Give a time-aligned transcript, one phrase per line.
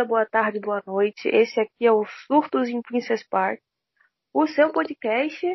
[0.00, 1.28] dia, boa tarde, boa noite.
[1.28, 3.60] Esse aqui é o Surtos em Princess Park,
[4.32, 5.46] o seu podcast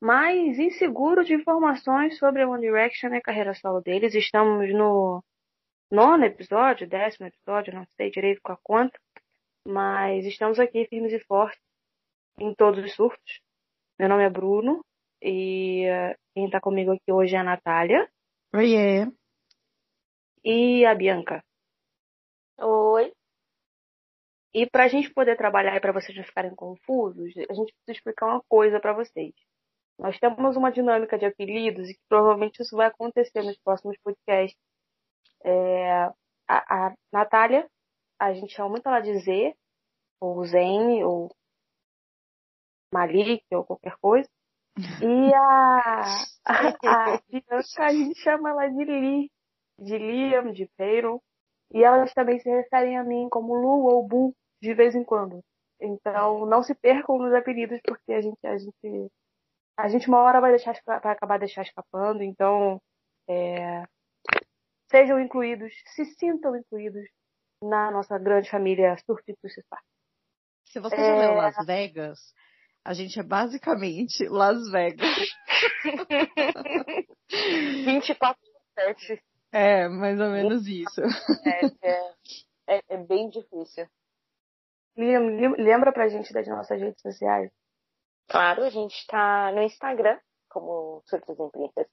[0.00, 4.14] mais inseguro de informações sobre a One Direction e a carreira solo deles.
[4.14, 5.22] Estamos no
[5.90, 8.98] nono episódio, décimo episódio, não sei direito com a conta,
[9.66, 11.60] mas estamos aqui firmes e fortes
[12.38, 13.40] em todos os surtos.
[13.98, 14.82] Meu nome é Bruno
[15.20, 18.08] e uh, quem está comigo aqui hoje é a Natália.
[18.54, 19.06] Oiê.
[20.44, 21.44] E a Bianca.
[22.58, 23.12] Oi.
[24.54, 27.92] E para a gente poder trabalhar e para vocês não ficarem confusos, a gente precisa
[27.92, 29.32] explicar uma coisa para vocês.
[29.98, 34.58] Nós temos uma dinâmica de apelidos e que provavelmente isso vai acontecer nos próximos podcasts.
[35.44, 36.04] É,
[36.48, 37.68] a, a Natália,
[38.18, 39.54] a gente chama muito ela de Z,
[40.20, 41.34] ou Zen, ou
[42.92, 44.28] Malik, ou qualquer coisa.
[45.02, 49.30] E a, a, a Bianca, a gente chama ela de Li,
[49.78, 51.22] de Liam, de Peiro.
[51.72, 55.42] E elas também se referem a mim como Lu ou Bu, de vez em quando.
[55.80, 59.10] Então, não se percam nos apelidos, porque a gente, a gente,
[59.76, 62.22] a gente uma hora vai deixar, vai acabar deixar escapando.
[62.22, 62.80] Então,
[63.28, 63.82] é,
[64.88, 67.04] sejam incluídos, se sintam incluídos
[67.60, 69.24] na nossa grande família Surf.
[70.66, 70.98] Se você é...
[70.98, 72.20] já leu Las Vegas,
[72.84, 75.08] a gente é basicamente Las Vegas.
[77.84, 78.40] 24
[78.78, 79.20] 7.
[79.52, 81.02] É, mais ou menos isso.
[81.82, 83.86] É, é, é bem difícil.
[84.96, 87.50] Lembra pra gente das nossas redes sociais?
[88.28, 91.88] Claro, a gente está no Instagram, como Surtos em Princess.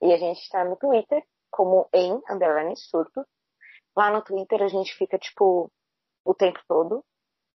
[0.00, 3.24] E a gente está no Twitter, como em underline surto.
[3.96, 5.70] Lá no Twitter a gente fica, tipo,
[6.24, 7.04] o tempo todo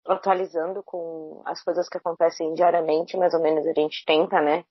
[0.07, 4.63] atualizando com as coisas que acontecem diariamente, mais ou menos a gente tenta, né?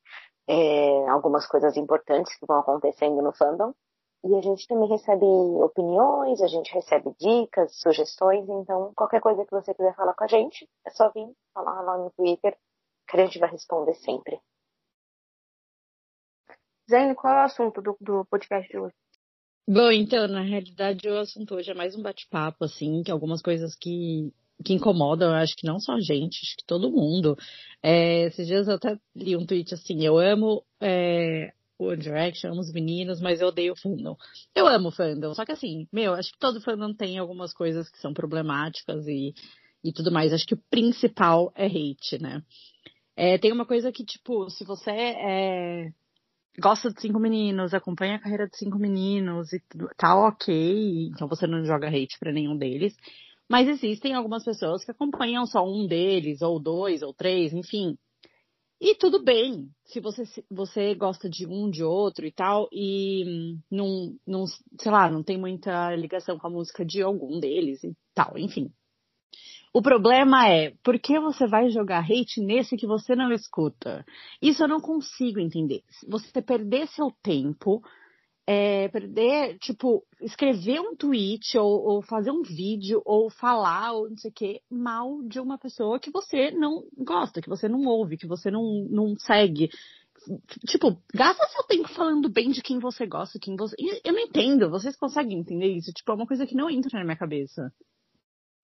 [0.48, 3.74] É, algumas coisas importantes que vão acontecendo no fandom.
[4.24, 9.52] E a gente também recebe opiniões, a gente recebe dicas, sugestões, então qualquer coisa que
[9.52, 12.56] você quiser falar com a gente, é só vir falar lá no Twitter,
[13.08, 14.40] que a gente vai responder sempre.
[16.90, 18.94] Zane, qual é o assunto do, do podcast de hoje?
[19.68, 23.76] Bom, então, na realidade, o assunto hoje é mais um bate-papo, assim, que algumas coisas
[23.76, 24.32] que,
[24.64, 27.36] que incomodam, eu acho que não só a gente, acho que todo mundo.
[27.82, 32.60] É, esses dias eu até li um tweet assim, eu amo é, One Direction, amo
[32.60, 34.16] os meninos, mas eu odeio o fandom.
[34.54, 37.98] Eu amo fandom, só que assim, meu, acho que todo fandom tem algumas coisas que
[37.98, 39.32] são problemáticas e,
[39.84, 40.32] e tudo mais.
[40.32, 42.42] Acho que o principal é hate, né?
[43.16, 45.92] É, tem uma coisa que, tipo, se você é,
[46.58, 49.60] gosta de cinco meninos, acompanha a carreira de cinco meninos e
[49.96, 52.96] tá ok, então você não joga hate pra nenhum deles.
[53.48, 57.96] Mas existem algumas pessoas que acompanham só um deles, ou dois, ou três, enfim.
[58.80, 64.16] E tudo bem, se você, você gosta de um, de outro e tal, e não,
[64.24, 68.38] não, sei lá, não tem muita ligação com a música de algum deles e tal,
[68.38, 68.72] enfim.
[69.74, 74.04] O problema é, por que você vai jogar hate nesse que você não escuta?
[74.40, 75.82] Isso eu não consigo entender.
[76.08, 77.82] Você perder seu tempo
[78.50, 84.16] é, perder, tipo, escrever um tweet ou, ou, fazer um vídeo ou falar ou não
[84.16, 88.16] sei o que mal de uma pessoa que você não gosta, que você não ouve,
[88.16, 89.68] que você não, não segue.
[90.66, 93.76] Tipo, gasta seu tempo falando bem de quem você gosta, quem você.
[94.02, 95.92] Eu não entendo, vocês conseguem entender isso?
[95.92, 97.70] Tipo, é uma coisa que não entra na minha cabeça.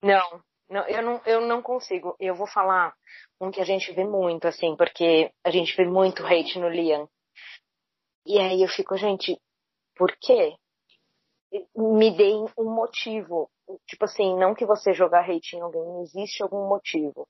[0.02, 0.40] Não,
[0.70, 2.16] não, eu não, eu não consigo.
[2.18, 2.94] Eu vou falar
[3.38, 7.06] um que a gente vê muito, assim, porque a gente vê muito hate no Liam.
[8.26, 9.38] E aí eu fico, gente,
[9.96, 10.56] por quê?
[11.76, 13.50] Me deem um motivo.
[13.86, 17.28] Tipo assim, não que você jogar hate em alguém, existe algum motivo.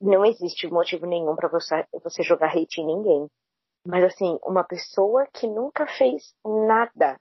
[0.00, 3.28] Não existe motivo nenhum para você, você jogar hate em ninguém.
[3.86, 7.18] Mas assim, uma pessoa que nunca fez nada.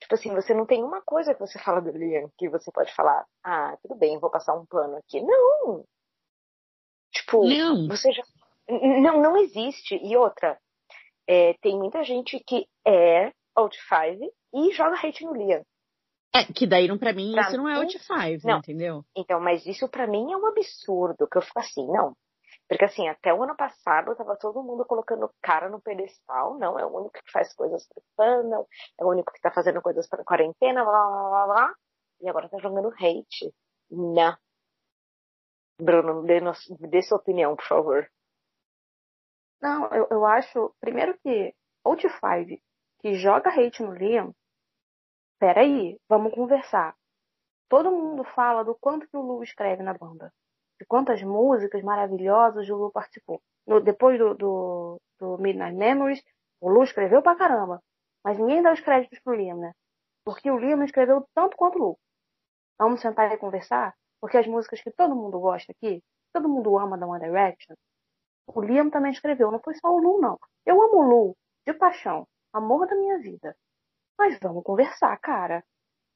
[0.00, 2.94] Tipo assim, você não tem uma coisa que você fala do Liam que você pode
[2.94, 5.20] falar, ah, tudo bem, vou passar um pano aqui.
[5.22, 5.84] Não!
[7.10, 7.88] Tipo, não.
[7.88, 8.22] você já.
[8.68, 9.96] Não, não existe.
[9.96, 10.58] E outra,
[11.26, 15.62] é, tem muita gente que é Out 5 e joga hate no Liam.
[16.34, 18.58] É, que daí pra mim pra isso não é Out 5, não.
[18.58, 19.04] entendeu?
[19.16, 22.14] Então, mas isso pra mim é um absurdo, que eu fico assim, não.
[22.68, 26.84] Porque assim, até o ano passado tava todo mundo colocando cara no pedestal, não, é
[26.84, 28.66] o único que faz coisas pro fã, não,
[29.00, 31.74] é o único que tá fazendo coisas pra quarentena, blá blá blá blá,
[32.20, 33.54] e agora tá jogando hate.
[33.90, 34.36] Não.
[35.80, 36.40] Bruno, dê,
[36.88, 38.10] dê sua opinião, por favor.
[39.60, 41.54] Não, eu, eu acho, primeiro que
[41.84, 42.20] Out 5
[43.00, 44.32] que joga hate no Liam,
[45.38, 46.94] peraí, vamos conversar.
[47.68, 50.32] Todo mundo fala do quanto que o Lu escreve na banda.
[50.78, 53.40] de quantas músicas maravilhosas o Lu participou.
[53.66, 56.22] No, depois do, do, do, Midnight Memories,
[56.60, 57.82] o Lu escreveu pra caramba.
[58.22, 59.72] Mas ninguém dá os créditos pro Liam, né?
[60.24, 61.98] Porque o Liam escreveu tanto quanto o Lu.
[62.78, 63.94] Vamos sentar e conversar?
[64.20, 66.02] Porque as músicas que todo mundo gosta aqui,
[66.32, 67.74] todo mundo ama da One Direction,
[68.46, 69.50] o Liam também escreveu.
[69.50, 70.38] Não foi só o Lu, não.
[70.64, 72.26] Eu amo o Lu, de paixão.
[72.56, 73.54] Amor da minha vida.
[74.18, 75.62] Mas vamos conversar, cara.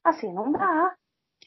[0.04, 0.94] Assim não dá.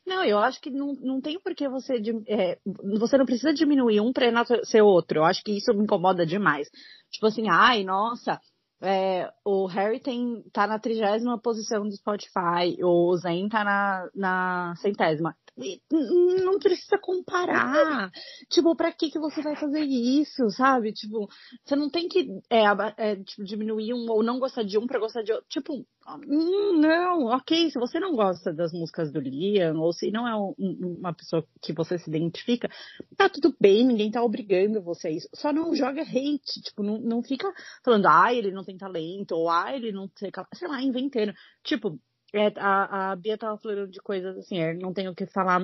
[0.06, 1.96] Não, eu acho que não, não tem por que você.
[2.28, 2.60] É,
[3.00, 5.20] você não precisa diminuir um pra ser outro.
[5.20, 6.70] Eu acho que isso me incomoda demais.
[7.10, 8.40] Tipo assim, ai, nossa,
[8.82, 14.76] é, o Harry tem, tá na trigésima posição do Spotify, o Zen tá na, na
[14.78, 18.12] centésima não precisa comparar.
[18.50, 20.92] tipo, pra que que você vai fazer isso, sabe?
[20.92, 21.30] Tipo,
[21.64, 22.64] você não tem que é,
[22.98, 25.48] é, tipo, diminuir um ou não gostar de um pra gostar de outro.
[25.48, 25.86] Tipo,
[26.28, 30.36] hum, não, ok, se você não gosta das músicas do Liam, ou se não é
[30.36, 30.54] um,
[31.00, 32.70] uma pessoa que você se identifica,
[33.16, 35.30] tá tudo bem, ninguém tá obrigando você a isso.
[35.36, 37.52] Só não joga hate, tipo, não, não fica
[37.84, 41.34] falando, ah, ele não tem talento, ou ah, ele não sei, sei lá, inventando.
[41.64, 42.00] Tipo,
[42.34, 45.60] é, a, a Bia tava falando de coisas assim, eu não tenho o que falar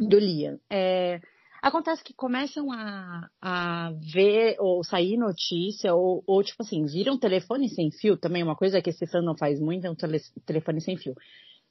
[0.00, 0.58] do Liam.
[0.70, 1.20] É,
[1.62, 7.18] acontece que começam a, a ver ou sair notícia, ou, ou tipo assim, viram um
[7.18, 10.80] telefone sem fio, também uma coisa que esse não faz muito, é um tele, telefone
[10.80, 11.14] sem fio.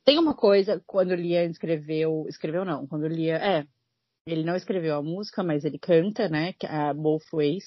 [0.06, 3.66] Tem uma coisa, quando o Liam escreveu, escreveu não, quando o Liam, é,
[4.28, 6.54] ele não escreveu a música, mas ele canta, né?
[6.66, 7.64] A Both Ways.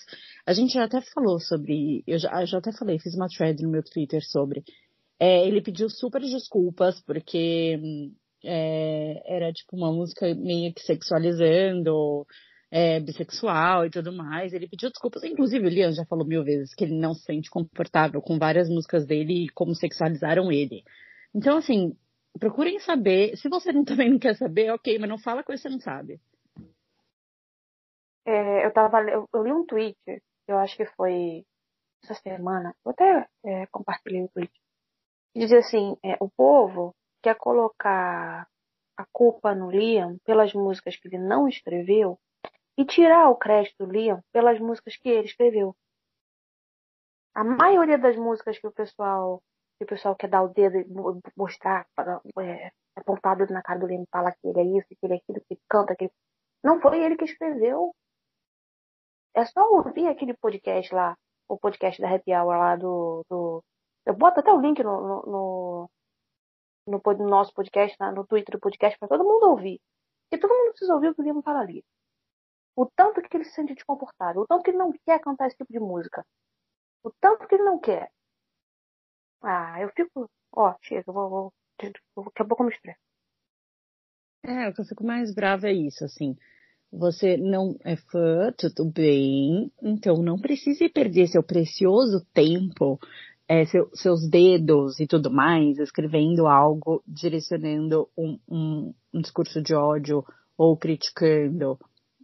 [0.47, 2.05] A gente já até falou sobre.
[2.07, 4.63] Eu já, eu já até falei, fiz uma thread no meu Twitter sobre.
[5.21, 7.79] É, ele pediu super desculpas, porque
[8.43, 12.27] é, era tipo uma música meio que sexualizando,
[12.71, 14.53] é, bissexual e tudo mais.
[14.53, 17.51] Ele pediu desculpas, inclusive o Liam já falou mil vezes que ele não se sente
[17.51, 20.83] confortável com várias músicas dele e como sexualizaram ele.
[21.35, 21.95] Então, assim,
[22.39, 23.37] procurem saber.
[23.37, 25.81] Se você não, também não quer saber, ok, mas não fala coisa que você não
[25.81, 26.21] sabe.
[28.27, 29.97] É, eu, tava, eu, eu, li um tweet,
[30.47, 31.45] eu acho que foi
[32.05, 34.53] essa semana, eu até é, compartilhei o tweet,
[35.35, 38.47] diz assim, é, o povo quer colocar
[38.97, 42.19] a culpa no Liam pelas músicas que ele não escreveu
[42.77, 45.75] e tirar o crédito do Liam pelas músicas que ele escreveu.
[47.35, 49.43] A maioria das músicas que o pessoal
[49.79, 50.87] que o pessoal quer dar o dedo e
[51.35, 51.87] mostrar,
[52.39, 54.99] é, apontar o dedo na cara do Liam e falar que ele é isso, que
[55.03, 56.13] ele é aquilo, que ele canta, que ele...
[56.63, 57.95] não foi ele que escreveu.
[59.35, 61.17] É só ouvir aquele podcast lá,
[61.49, 63.65] o podcast da Happy Hour lá do, do
[64.07, 65.91] eu boto até o link no, no,
[66.87, 69.81] no, no nosso podcast, no Twitter do podcast, para todo mundo ouvir.
[70.25, 71.85] Porque todo mundo precisa ouvir o que o Liam fala ali.
[72.77, 75.57] O tanto que ele se sente desconfortável, o tanto que ele não quer cantar esse
[75.57, 76.25] tipo de música.
[77.03, 78.11] O tanto que ele não quer.
[79.43, 80.31] Ah, eu fico.
[80.53, 81.29] Ó, chega, vou.
[81.29, 83.01] vou daqui a pouco eu me estresso.
[84.43, 86.37] É, o que eu fico mais brava é isso, assim.
[86.93, 92.99] Você não é fã, tudo bem, então não precise perder seu precioso tempo
[93.51, 99.75] é, seu, seus dedos e tudo mais, escrevendo algo, direcionando um, um, um, discurso de
[99.75, 100.25] ódio
[100.57, 101.77] ou criticando,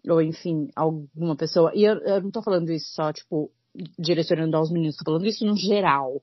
[0.08, 1.72] ou enfim, alguma pessoa.
[1.74, 3.50] E eu, eu não tô falando isso só, tipo,
[3.98, 6.22] direcionando aos meninos, tô falando isso no geral.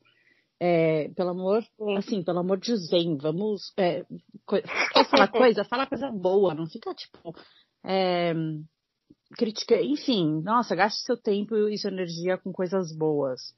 [0.58, 1.66] É, pelo amor,
[1.98, 3.74] assim, pelo amor de Zen, vamos.
[3.76, 4.06] É,
[4.48, 5.66] quer falar coisa?
[5.66, 7.36] Fala coisa boa, não fica tipo.
[7.84, 8.34] É,
[9.38, 13.54] critica, enfim, nossa, gaste seu tempo e sua energia com coisas boas.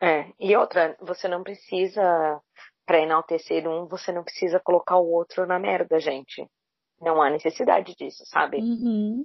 [0.00, 2.40] É, e outra, você não precisa,
[2.84, 6.46] para enaltecer um, você não precisa colocar o outro na merda, gente.
[7.00, 8.58] Não há necessidade disso, sabe?
[8.58, 9.24] Uhum.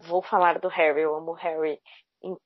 [0.00, 1.80] Vou falar do Harry, eu amo o Harry,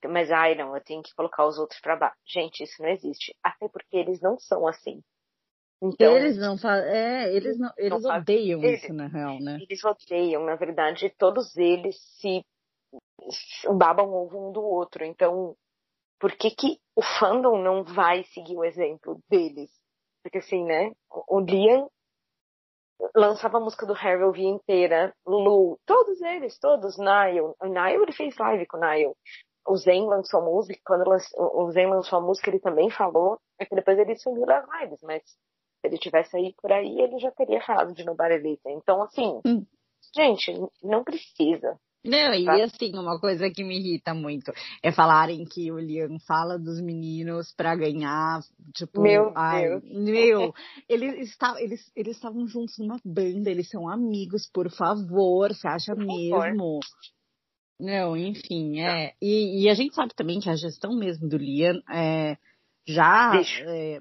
[0.04, 2.16] mas ai não, eu tenho que colocar os outros para baixo.
[2.26, 3.34] Gente, isso não existe.
[3.42, 5.02] Até porque eles não são assim.
[5.80, 6.90] Então, eles não fazem.
[6.90, 9.58] É, eles não, eles não odeiam eles, isso, na real, né?
[9.60, 12.44] Eles odeiam, na verdade, todos eles se
[13.76, 15.04] babam ovo um do outro.
[15.04, 15.54] Então,
[16.18, 19.70] por que, que o fandom não vai seguir o exemplo deles?
[20.22, 20.92] Porque assim, né?
[21.28, 21.88] O Liam
[23.14, 25.14] lançava a música do Harry, eu via inteira.
[25.26, 26.98] Lu, todos eles, todos.
[26.98, 27.56] Niall.
[27.62, 29.16] O Niall, ele fez live com o Niall.
[29.66, 33.38] O Zen lançou música, quando o Zen lançou a música, ele também falou.
[33.58, 37.18] É que depois ele sumiu das lives, mas se ele tivesse aí por aí, ele
[37.18, 38.76] já teria falado de Nobody Listen.
[38.76, 39.64] Então, assim, hum.
[40.16, 41.78] gente, não precisa.
[42.04, 42.64] Não, e tá?
[42.64, 44.52] assim, uma coisa que me irrita muito
[44.82, 48.40] é falarem que o Liam fala dos meninos para ganhar,
[48.74, 49.82] tipo, meu ai, Deus.
[49.84, 50.54] meu,
[50.88, 55.94] eles, está, eles, eles estavam juntos numa banda, eles são amigos, por favor, você acha
[55.94, 56.38] por mesmo?
[56.38, 56.80] Favor.
[57.80, 59.14] Não, enfim, é.
[59.20, 62.36] E, e, a gente sabe também que a gestão mesmo do Liam é,
[62.86, 64.00] já é,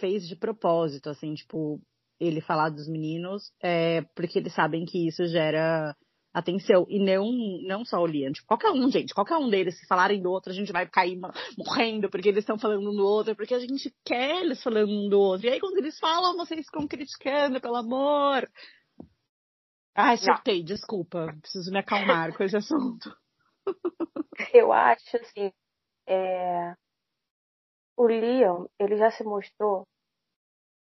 [0.00, 1.80] fez de propósito, assim, tipo,
[2.20, 5.96] ele falar dos meninos, é, porque eles sabem que isso gera
[6.36, 6.86] atenção.
[6.88, 7.32] E não,
[7.66, 10.52] não só o Liam, tipo, qualquer um, gente, qualquer um deles, se falarem do outro,
[10.52, 11.18] a gente vai cair
[11.56, 15.08] morrendo porque eles estão falando um do outro, porque a gente quer eles falando um
[15.08, 15.46] do outro.
[15.46, 18.48] E aí, quando eles falam, vocês ficam criticando, pelo amor.
[19.94, 21.34] Ai, surtei, desculpa.
[21.40, 23.16] Preciso me acalmar com esse assunto.
[24.52, 25.50] Eu acho, assim,
[26.06, 26.74] é...
[27.96, 29.88] o Liam, ele já se mostrou,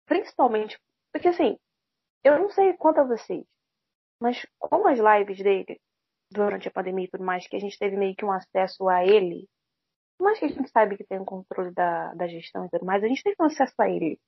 [0.05, 0.79] principalmente,
[1.11, 1.57] porque assim,
[2.23, 3.43] eu não sei quanto a vocês,
[4.19, 5.79] mas como as lives dele,
[6.31, 9.05] durante a pandemia e tudo mais, que a gente teve meio que um acesso a
[9.05, 9.47] ele,
[10.19, 12.85] mas que a gente sabe que tem o um controle da, da gestão e tudo
[12.85, 14.19] mais, a gente teve um acesso a ele.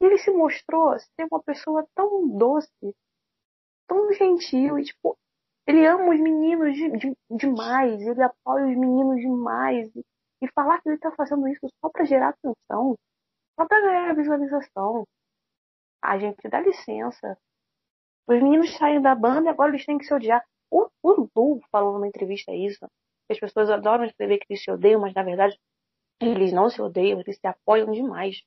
[0.00, 2.94] E ele se mostrou ser uma pessoa tão doce,
[3.88, 5.16] tão gentil, e tipo,
[5.66, 9.94] ele ama os meninos de, de, demais, ele apoia os meninos demais.
[9.96, 10.04] E,
[10.42, 12.96] e falar que ele tá fazendo isso só para gerar atenção,
[13.58, 15.06] só para ganhar visualização.
[16.02, 17.36] A gente dá licença.
[18.26, 20.42] Os meninos saem da banda e agora eles têm que se odiar.
[20.70, 22.86] O, o Lu falou numa entrevista isso.
[23.30, 25.58] As pessoas adoram escrever que eles se odeiam, mas na verdade
[26.20, 28.42] eles não se odeiam, eles se apoiam demais.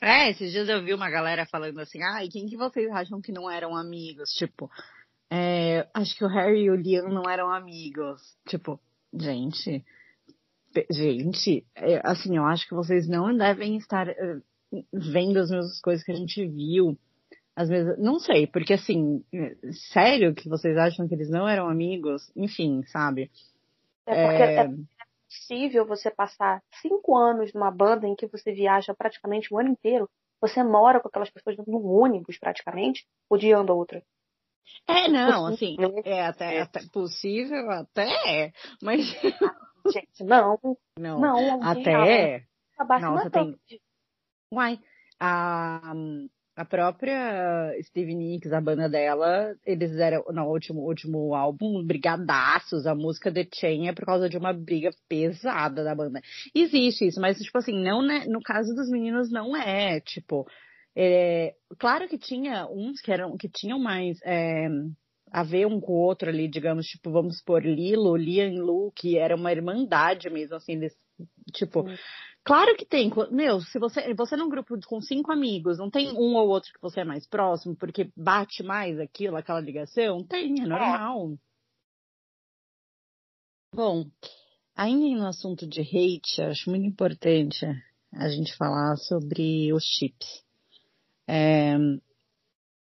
[0.00, 3.32] É, esses dias eu vi uma galera falando assim, ai, quem que vocês acham que
[3.32, 4.30] não eram amigos?
[4.30, 4.70] Tipo,
[5.30, 8.20] é, acho que o Harry e o Liam não eram amigos.
[8.48, 8.80] Tipo,
[9.12, 9.84] gente,
[10.90, 14.42] gente, é, assim, eu acho que vocês não devem estar uh,
[14.92, 16.98] vendo as mesmas coisas que a gente viu.
[17.60, 19.22] As mesmas, não sei, porque assim,
[19.92, 22.32] sério que vocês acham que eles não eram amigos?
[22.34, 23.30] Enfim, sabe?
[24.06, 24.68] É porque é, é
[25.28, 30.08] possível você passar cinco anos numa banda em que você viaja praticamente o ano inteiro,
[30.40, 34.02] você mora com aquelas pessoas no ônibus praticamente, odiando a outra.
[34.88, 36.60] É, não, assim, é até, é.
[36.62, 38.52] até possível, até é,
[38.82, 39.04] mas.
[39.92, 40.58] Gente, não.
[40.98, 42.46] Não, não até.
[43.02, 43.54] Nossa, tem.
[44.50, 44.80] Uai,
[45.20, 45.92] a,
[46.60, 52.94] a própria Stevie Nicks, a banda dela, eles eram, no último, último álbum, brigadaços, a
[52.94, 56.20] música The Chain é por causa de uma briga pesada da banda.
[56.54, 60.46] Existe isso, mas, tipo assim, não, né, no caso dos meninos não é, tipo,
[60.94, 64.68] é, claro que tinha uns que eram que tinham mais é,
[65.32, 69.16] a ver um com o outro ali, digamos, tipo, vamos supor, Lilo, Lian Lu, que
[69.16, 70.98] era uma irmandade mesmo, assim, desse,
[71.54, 71.88] tipo.
[71.88, 71.96] Sim.
[72.44, 73.10] Claro que tem.
[73.30, 76.80] Meu, se você, você num grupo com cinco amigos, não tem um ou outro que
[76.80, 80.24] você é mais próximo, porque bate mais aquilo, aquela ligação?
[80.24, 81.38] Tem, é normal.
[83.72, 84.10] Bom,
[84.74, 87.64] ainda no assunto de hate, acho muito importante
[88.12, 90.44] a gente falar sobre os chips.
[91.28, 91.76] É,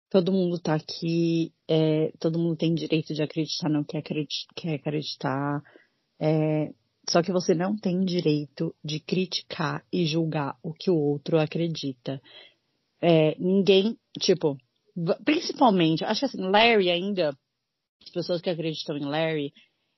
[0.09, 4.01] todo mundo tá aqui, é, todo mundo tem direito de acreditar no que
[4.55, 5.61] quer acreditar.
[6.19, 6.73] É,
[7.09, 12.21] só que você não tem direito de criticar e julgar o que o outro acredita.
[13.01, 14.57] É, ninguém, tipo,
[15.23, 17.29] principalmente, acho que assim, Larry ainda,
[18.01, 19.53] as pessoas que acreditam em Larry,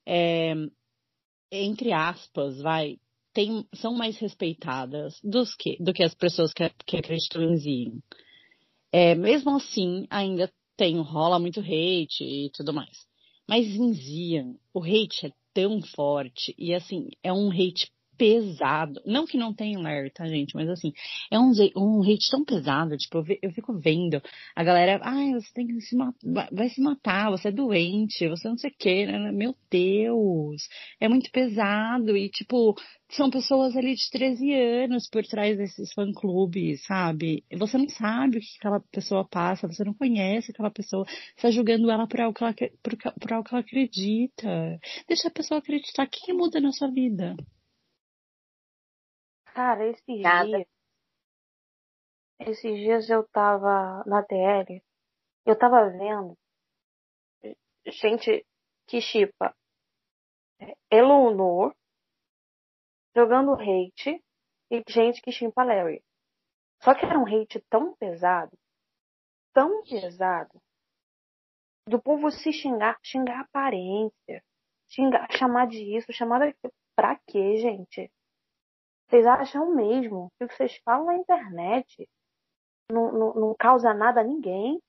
[0.05, 0.53] é,
[1.51, 2.97] entre aspas, vai,
[3.33, 7.99] tem, são mais respeitadas dos que, do que as pessoas que, que acreditam em Zion.
[8.91, 13.05] É, mesmo assim, ainda tem, rola muito hate e tudo mais.
[13.47, 16.53] Mas em o hate é tão forte.
[16.55, 19.01] E assim, é um hate pesado.
[19.05, 20.55] Não que não tenha Larry, tá, gente?
[20.55, 20.91] Mas assim,
[21.31, 22.97] é um, um hate tão pesado.
[22.97, 24.21] Tipo, eu, fico vendo
[24.55, 28.47] a galera, ai, você tem que se matar, vai se matar, você é doente, você
[28.47, 29.31] não sei o que, né?
[29.31, 30.67] Meu Deus,
[30.99, 32.17] é muito pesado.
[32.17, 32.75] E, tipo,
[33.09, 37.43] são pessoas ali de 13 anos por trás desses fã-clubes, sabe?
[37.57, 41.51] Você não sabe o que aquela pessoa passa, você não conhece aquela pessoa, você está
[41.51, 44.79] julgando ela por algo, que ela, por, por algo que ela acredita.
[45.07, 46.05] Deixa a pessoa acreditar.
[46.05, 47.35] O que muda na sua vida?
[49.57, 50.67] Cara, esses dias.
[52.39, 54.83] Esses dias eu tava na TL,
[55.47, 56.37] eu tava vendo
[57.87, 58.45] gente
[58.85, 59.57] que chipa
[60.91, 61.75] Eleanor
[63.15, 64.23] jogando hate
[64.69, 66.03] e gente que chipa Larry.
[66.83, 68.55] Só que era um hate tão pesado,
[69.55, 70.61] tão pesado,
[71.87, 74.43] do povo se xingar, xingar a aparência,
[74.87, 76.71] xingar, chamar de isso, chamar daquilo.
[76.95, 78.11] Pra quê, gente?
[79.07, 82.07] Vocês acham mesmo que o que vocês falam na internet
[82.91, 84.81] não, não, não causa nada a ninguém?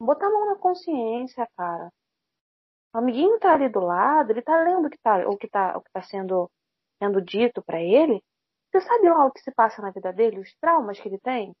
[0.00, 1.90] Bota a mão na consciência, cara.
[2.94, 5.76] O amiguinho tá ali do lado, ele tá lendo o que tá, o que tá,
[5.78, 6.50] o que tá sendo,
[7.02, 8.22] sendo dito para ele.
[8.70, 11.54] Você sabe lá o que se passa na vida dele, os traumas que ele tem?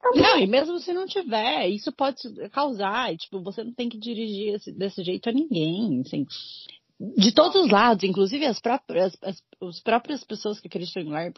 [0.00, 3.98] Tá não, e mesmo se não tiver, isso pode causar, tipo, você não tem que
[3.98, 6.24] dirigir esse, desse jeito a ninguém, assim
[7.00, 11.32] de todos os lados, inclusive as próprias, as, as próprias pessoas que acreditam em Larry,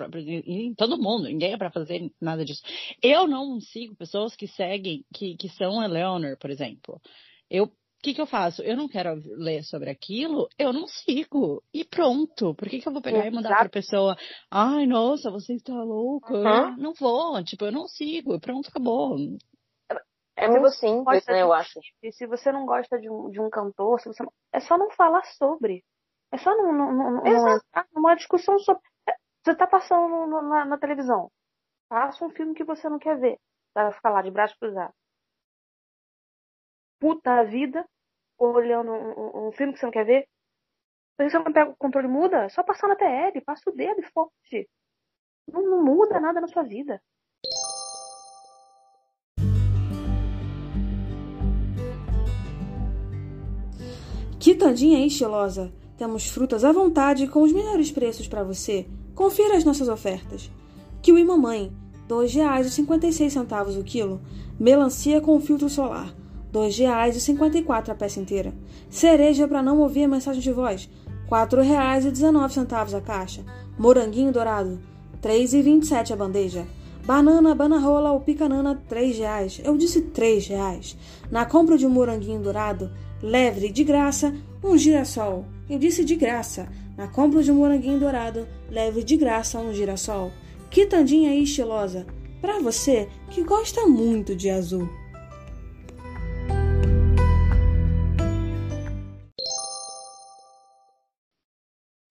[0.47, 2.62] em todo mundo, ninguém é para fazer nada disso.
[3.02, 7.00] Eu não sigo pessoas que seguem, que, que são Eleanor, por exemplo.
[7.50, 8.62] Eu o que, que eu faço?
[8.62, 11.62] Eu não quero ler sobre aquilo, eu não sigo.
[11.71, 12.55] E pronto.
[12.55, 13.31] Por que, que eu vou pegar Exato.
[13.31, 14.17] e mandar pra pessoa,
[14.50, 16.33] ai, nossa, você está louca?
[16.33, 16.76] Uhum.
[16.79, 19.19] Não vou, tipo, eu não sigo, pronto, acabou.
[20.40, 21.78] É muito simples, né, eu acho.
[22.02, 24.78] E se você não gosta de um, de um cantor, se você não, é só
[24.78, 25.85] não falar sobre.
[26.32, 27.61] É só não, não, não, não
[27.94, 28.82] numa discussão sobre.
[29.06, 29.12] É,
[29.44, 31.30] você tá passando no, na, na, televisão.
[31.88, 33.38] Passa um filme que você não quer ver.
[33.75, 34.94] Vai ficar lá de braço cruzado.
[36.99, 37.87] Puta vida,
[38.38, 40.28] olhando um, um, filme que você não quer ver.
[41.16, 44.00] Se você não pega o controle muda, é só passar na TL, passa o dedo
[44.00, 44.68] e forte.
[45.47, 47.02] Não, não muda nada na sua vida.
[54.50, 55.73] Quitandinha estilosa.
[55.97, 58.85] Temos frutas à vontade com os melhores preços para você.
[59.14, 60.50] Confira as nossas ofertas.
[61.00, 61.73] Kiwi Mamãe,
[62.09, 64.21] R$ 2,56 o quilo.
[64.59, 66.09] Melancia com filtro solar,
[66.52, 68.52] R$ 2,54 a peça inteira.
[68.88, 70.90] Cereja para não ouvir a mensagem de voz,
[71.30, 73.45] R$ 4,19 a caixa.
[73.78, 74.80] Moranguinho dourado,
[75.23, 76.66] R$ 3,27 a bandeja.
[77.07, 79.61] Banana, banana ou picanana, R$ reais.
[79.64, 80.97] Eu disse R$ reais.
[81.30, 82.90] Na compra de um moranguinho dourado,
[83.23, 85.45] leve de graça um girassol.
[85.69, 86.69] Eu disse de graça.
[86.97, 90.31] Na compra de um moranguinho dourado, leve de graça um girassol.
[90.71, 92.07] Quitandinha estilosa.
[92.41, 94.89] Para você que gosta muito de azul.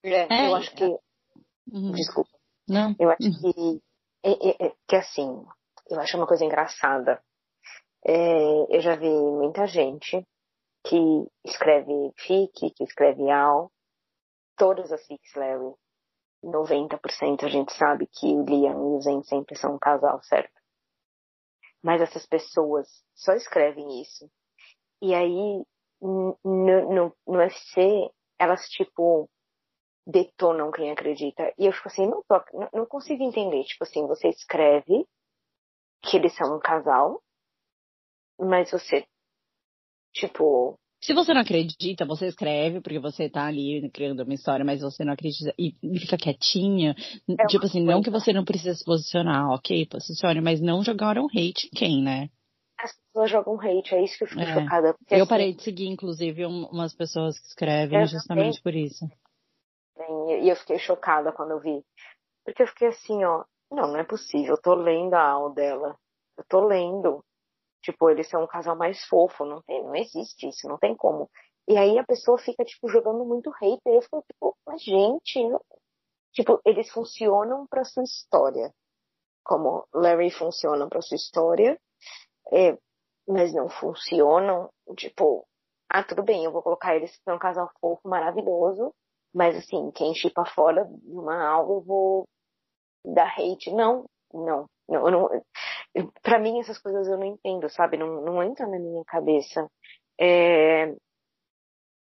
[0.03, 0.85] É, eu acho que.
[1.71, 1.91] Uhum.
[1.91, 2.29] Desculpa.
[2.67, 2.95] Não.
[2.99, 3.81] Eu acho que.
[4.23, 5.43] É, é, é, que assim,
[5.89, 7.21] eu acho uma coisa engraçada.
[8.05, 10.25] É, eu já vi muita gente
[10.89, 10.97] que
[11.45, 13.71] escreve fic, que escreve al,
[14.57, 15.75] todas as fics Larry,
[16.43, 20.59] 90% a gente sabe que o Liam e o Zen sempre são um casal, certo?
[21.83, 24.27] Mas essas pessoas só escrevem isso.
[24.99, 25.63] E aí,
[26.01, 29.29] no, no, no UFC, elas, tipo,
[30.07, 31.53] detonam quem acredita.
[31.57, 33.63] E eu fico assim, não, tô, não, não consigo entender.
[33.63, 35.07] Tipo assim, você escreve
[36.01, 37.21] que eles são um casal,
[38.39, 39.05] mas você
[40.13, 40.77] Tipo.
[41.01, 45.05] Se você não acredita, você escreve, porque você tá ali criando uma história, mas você
[45.05, 46.93] não acredita e fica quietinha.
[47.39, 51.25] É tipo assim, não que você não precisa se posicionar, ok, posicione, mas não jogaram
[51.27, 52.29] hate em quem, né?
[52.77, 54.53] As pessoas jogam hate, é isso que eu fico é.
[54.53, 54.95] chocada.
[55.09, 59.05] Eu assim, parei de seguir, inclusive, umas pessoas que escrevem justamente por isso.
[60.41, 61.83] E eu fiquei chocada quando eu vi.
[62.45, 65.97] Porque eu fiquei assim, ó, não, não é possível, eu tô lendo a aula dela.
[66.37, 67.23] Eu tô lendo.
[67.81, 71.29] Tipo, eles são um casal mais fofo, não tem, não existe isso, não tem como.
[71.67, 73.81] E aí a pessoa fica, tipo, jogando muito hate.
[73.85, 75.61] Eu fico, tipo, mas gente, não...
[76.33, 78.73] tipo, eles funcionam pra sua história.
[79.43, 81.79] Como Larry funciona pra sua história,
[82.51, 82.77] é,
[83.27, 85.45] mas não funcionam, tipo,
[85.89, 88.93] ah, tudo bem, eu vou colocar eles pra um casal fofo, maravilhoso,
[89.33, 92.27] mas assim, quem chipa fora de uma aula eu vou
[93.05, 93.71] dar hate.
[93.71, 95.29] Não, não, não, eu não,
[96.21, 97.97] para mim essas coisas eu não entendo, sabe?
[97.97, 99.69] Não, não entra na minha cabeça.
[100.19, 100.93] É...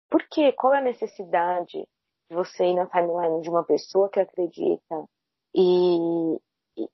[0.09, 0.51] Por quê?
[0.51, 1.87] Qual é a necessidade
[2.29, 5.05] de você ir na timeline de uma pessoa que acredita
[5.55, 6.35] e,
[6.77, 6.87] e,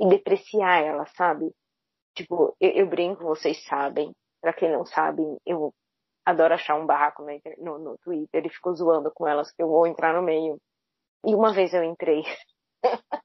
[0.00, 1.52] e depreciar ela, sabe?
[2.14, 4.12] Tipo, eu, eu, brinco, vocês sabem.
[4.40, 5.72] Pra quem não sabe, eu
[6.24, 7.24] adoro achar um barraco
[7.58, 10.58] no, no Twitter e fico zoando com elas que eu vou entrar no meio.
[11.24, 12.22] E uma vez eu entrei.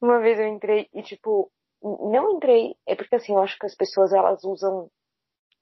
[0.00, 1.50] uma vez eu entrei e, tipo,
[1.84, 2.74] não entrei.
[2.86, 4.90] É porque assim, eu acho que as pessoas elas usam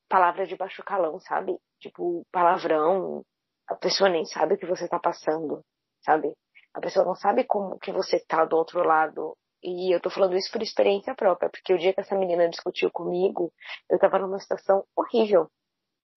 [0.09, 1.59] palavras de baixo calão, sabe?
[1.81, 3.23] Tipo, palavrão.
[3.69, 5.63] A pessoa nem sabe o que você tá passando,
[6.05, 6.33] sabe?
[6.75, 9.37] A pessoa não sabe como que você tá do outro lado.
[9.63, 12.91] E eu tô falando isso por experiência própria, porque o dia que essa menina discutiu
[12.91, 13.53] comigo,
[13.89, 15.49] eu tava numa situação horrível.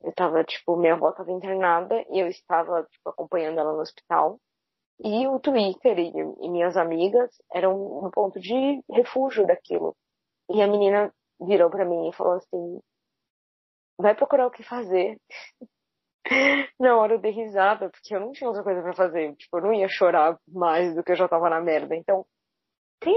[0.01, 4.39] Eu tava, tipo, minha avó tava internada e eu estava, tipo, acompanhando ela no hospital.
[5.03, 9.95] E o Twitter e, e minhas amigas eram um ponto de refúgio daquilo.
[10.49, 12.79] E a menina virou para mim e falou assim:
[13.97, 15.17] vai procurar o que fazer.
[16.79, 19.35] na hora eu dei risada, porque eu não tinha outra coisa para fazer.
[19.35, 21.95] Tipo, eu não ia chorar mais do que eu já tava na merda.
[21.95, 22.25] Então,
[22.99, 23.15] tem,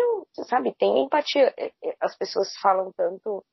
[0.48, 1.54] sabe, tem empatia.
[1.56, 3.44] É, é, as pessoas falam tanto,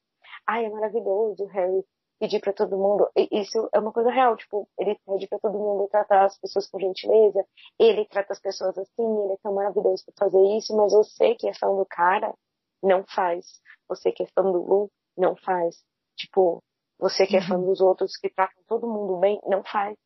[0.48, 1.84] ai, é maravilhoso, Harry
[2.20, 3.10] pedir para todo mundo.
[3.32, 6.80] Isso é uma coisa real, tipo, ele pede para todo mundo tratar as pessoas com
[6.80, 7.46] gentileza,
[7.80, 11.48] ele trata as pessoas assim, ele é tão maravilhoso para fazer isso, mas você que
[11.48, 12.34] é fã do cara,
[12.82, 13.46] não faz.
[13.88, 15.84] Você que é fã do Lu, não faz.
[16.18, 16.64] Tipo,
[16.98, 17.66] você que é fã uhum.
[17.66, 19.98] dos outros que tratam todo mundo bem, não faz.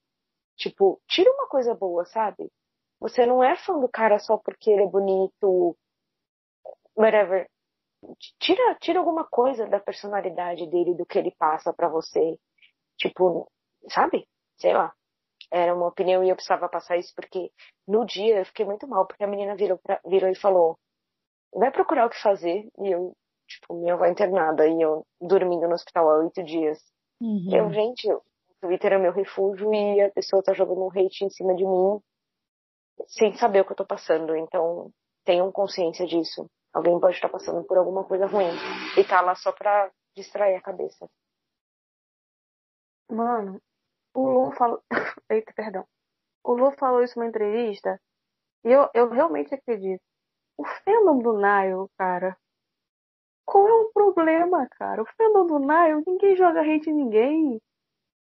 [0.58, 2.52] Tipo, tira uma coisa boa, sabe?
[3.00, 5.78] Você não é fã do cara só porque ele é bonito,
[6.98, 7.48] whatever
[8.40, 12.38] tira, tira alguma coisa da personalidade dele, do que ele passa para você.
[12.98, 13.50] Tipo,
[13.90, 14.28] sabe?
[14.58, 14.94] Sei lá.
[15.52, 17.52] Era uma opinião e eu precisava passar isso porque
[17.88, 20.78] no dia eu fiquei muito mal, porque a menina virou, pra, virou e falou:
[21.54, 22.68] vai procurar o que fazer.
[22.80, 23.14] E eu,
[23.48, 26.80] tipo, minha avó internada e eu dormindo no hospital há oito dias.
[27.22, 27.50] Uhum.
[27.52, 28.22] Eu, gente, o
[28.62, 32.00] Twitter é meu refúgio e a pessoa tá jogando um hate em cima de mim
[33.08, 34.36] sem saber o que eu tô passando.
[34.36, 34.92] Então,
[35.26, 36.50] tenham consciência disso.
[36.74, 38.52] Alguém pode estar passando por alguma coisa ruim
[38.98, 41.10] e tá lá só pra distrair a cabeça.
[43.10, 43.60] Mano,
[44.14, 44.82] o Lu falou.
[45.30, 45.86] Eita, perdão.
[46.44, 48.00] O Lu falou isso numa entrevista
[48.64, 50.02] e eu, eu realmente acredito.
[50.58, 52.38] O fandom do Nile, cara.
[53.46, 55.02] Qual é o problema, cara?
[55.02, 57.62] O fandom do Nile, ninguém joga hate em ninguém.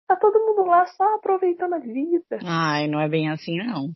[0.08, 2.40] Tá todo mundo lá só aproveitando a vida.
[2.46, 3.96] Ai, não é bem assim, não.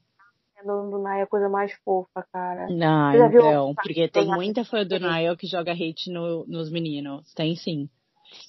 [0.64, 2.68] O fandom do Nile é a coisa mais fofa, cara.
[2.70, 5.00] Não, Você já viu então, porque tem do muita fã do?
[5.00, 7.32] Niall que joga hate no- nos meninos.
[7.34, 7.90] Tem sim.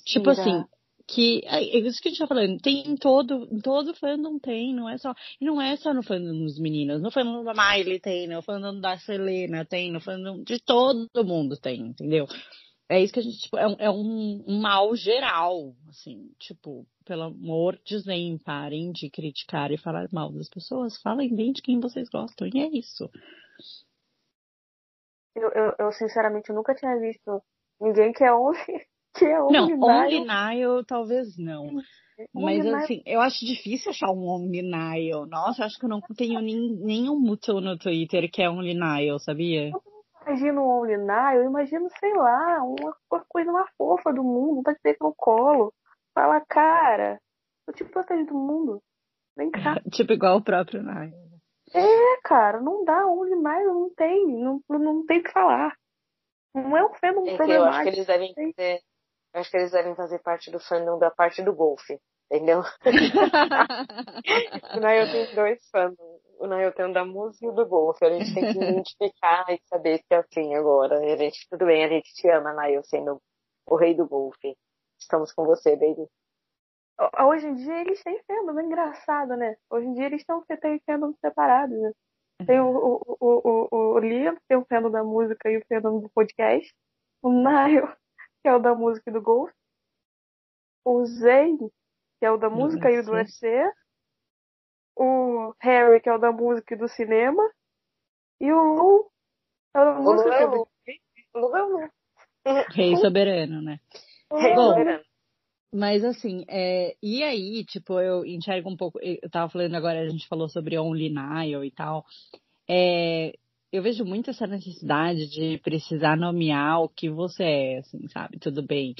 [0.06, 0.64] Tipo assim,
[1.06, 2.58] que é é isso que a gente tá falando.
[2.60, 5.12] Tem em todo, em todo fandom tem, não é só.
[5.40, 7.02] E não é só no fandom dos meninos.
[7.02, 11.56] No fandom da Miley tem, no fandom da Selena tem, no fandom de todo mundo
[11.56, 12.26] tem, entendeu?
[12.88, 16.86] É isso que a gente, tipo, é um, é um, um mal geral, assim, tipo,
[17.04, 21.62] pelo amor de Deus, parem de criticar e falar mal das pessoas, falem bem de
[21.62, 23.10] quem vocês gostam, e é isso.
[25.34, 27.42] Eu, eu, eu, sinceramente nunca tinha visto
[27.80, 28.56] ninguém que é only,
[29.16, 30.84] que é Não, only Only Nile.
[30.86, 31.70] Talvez não.
[32.32, 35.26] Mas assim, eu acho difícil achar um Only Nile.
[35.28, 38.74] Nossa, eu acho que eu não tenho nem, nenhum mútuo no Twitter que é Only
[38.74, 39.72] Nile, sabia?
[40.26, 44.62] Imagino um Only Nile, eu imagino, sei lá, uma, uma coisa mais fofa do mundo,
[44.62, 45.72] tá te no colo.
[46.14, 47.20] Fala, cara,
[47.66, 48.82] eu te protejo do mundo.
[49.36, 49.80] Vem cá.
[49.92, 51.12] tipo igual o próprio Nile.
[51.74, 55.76] É, cara, não dá Only Nile, não tem, não, não tem o que falar.
[56.54, 57.88] Não é um fandom É que eu acho que problemático.
[57.88, 58.80] eles devem fazer.
[59.34, 61.98] Eu acho que eles devem fazer parte do fandom da parte do golfe.
[62.30, 62.62] Entendeu?
[64.76, 66.13] O Nail tem dois fandoms.
[66.38, 68.04] O Nail tem o da música e o do golfe.
[68.04, 70.98] A gente tem que identificar e saber se é assim agora.
[70.98, 73.20] A gente, tudo bem, a gente te ama, Nail, sendo
[73.66, 74.56] o rei do golfe.
[74.98, 76.08] Estamos com você, baby.
[77.26, 79.56] Hoje em dia eles têm fandom, é engraçado, né?
[79.68, 80.80] Hoje em dia eles estão têm
[81.20, 81.92] separados, né?
[82.46, 85.64] Tem o, o, o, o, o Liam, que tem o fandom da música e o
[85.68, 86.72] fandom do podcast.
[87.22, 87.88] O Nile,
[88.42, 89.54] que é o da música e do golfe.
[90.84, 91.56] O Zayn,
[92.18, 93.46] que é o da música e o do UFC.
[94.96, 97.42] O Harry, que é o da música e do cinema.
[98.40, 99.10] E o Lu,
[99.74, 100.50] é o da O Lu música é o.
[100.50, 100.68] Lu.
[101.34, 101.90] O Lu é o Lu.
[102.70, 103.80] Rei soberano, né?
[104.30, 105.04] Rei Bom, soberano.
[105.72, 110.08] Mas assim, é, e aí, tipo, eu enxergo um pouco, eu tava falando agora, a
[110.08, 112.04] gente falou sobre Only Nile e tal.
[112.68, 113.36] É,
[113.72, 118.38] eu vejo muito essa necessidade de precisar nomear o que você é, assim, sabe?
[118.38, 118.94] Tudo bem.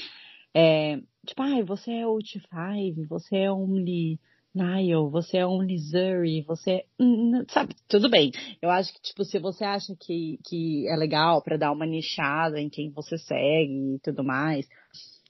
[0.53, 4.19] É, tipo, ai, você é Ult 5, você é Only
[4.55, 6.85] Nile, você é Only Zuri, você é.
[7.49, 8.31] Sabe, tudo bem.
[8.61, 12.59] Eu acho que, tipo, se você acha que, que é legal pra dar uma nichada
[12.59, 14.65] em quem você segue e tudo mais.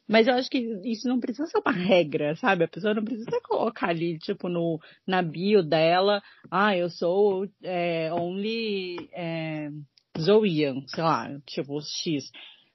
[0.08, 2.64] Mas eu acho que isso não precisa ser uma regra, sabe?
[2.64, 8.14] A pessoa não precisa colocar ali, tipo, no, na bio dela, ah, eu sou é,
[8.14, 9.72] only é,
[10.20, 12.32] Zoian, sei lá, tipo, X.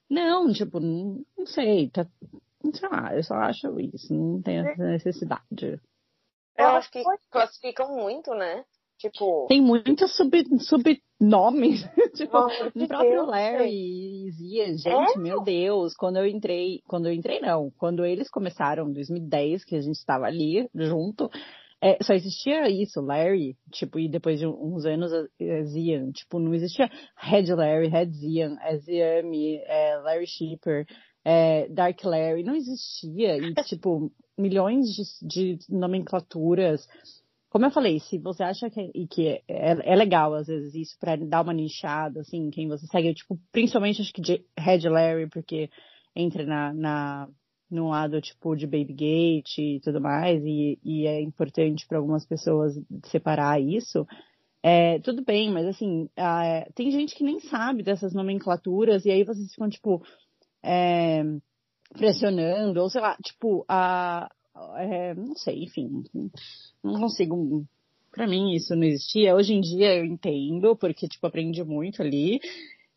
[0.09, 2.05] Não, tipo, não, não sei, tá,
[2.73, 5.79] sei lá, eu só acho isso, não tem essa necessidade.
[6.57, 8.63] Eu acho que classificam muito, né?
[9.01, 11.81] Tipo, Tem muitos sub, subnomes,
[12.15, 15.19] tipo, Pelo amor de o próprio Deus, Larry e Zia, gente, É?
[15.19, 19.75] meu Deus, quando eu entrei, quando eu entrei não, quando eles começaram em 2010, que
[19.75, 21.31] a gente estava ali junto,
[21.81, 26.53] é, só existia isso, Larry, tipo, e depois de uns anos, é, Zian, tipo, não
[26.53, 26.87] existia
[27.17, 30.85] Red Larry, Red Zian, é Ziami, é Larry Shipper,
[31.25, 34.87] é Dark Larry, não existia, e tipo, milhões
[35.21, 36.87] de, de nomenclaturas,
[37.51, 40.97] como eu falei, se você acha que, e que é, é legal, às vezes, isso
[40.97, 45.27] pra dar uma nichada, assim, quem você segue, tipo, principalmente acho que de Red Larry,
[45.27, 45.69] porque
[46.15, 47.29] entra na, na,
[47.69, 52.25] no lado, tipo, de Baby Gate e tudo mais, e, e é importante para algumas
[52.25, 52.73] pessoas
[53.07, 54.07] separar isso.
[54.63, 59.25] É, tudo bem, mas assim, ah, tem gente que nem sabe dessas nomenclaturas, e aí
[59.25, 60.01] vocês ficam, tipo,
[60.63, 61.21] é,
[61.93, 64.29] pressionando, ou sei lá, tipo, a,
[64.77, 66.03] é, não sei, enfim,
[66.83, 67.65] não consigo.
[68.11, 69.35] Pra mim isso não existia.
[69.35, 72.41] Hoje em dia eu entendo, porque, tipo, aprendi muito ali.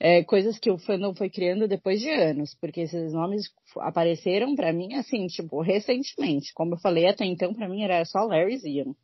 [0.00, 3.44] É, coisas que o fandom foi criando depois de anos, porque esses nomes
[3.78, 6.52] apareceram pra mim, assim, tipo, recentemente.
[6.52, 8.94] Como eu falei, até então pra mim era só Larry Zian.